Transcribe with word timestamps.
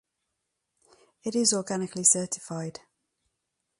It 1.23 1.35
is 1.35 1.53
organically 1.53 2.05
certified. 2.05 2.79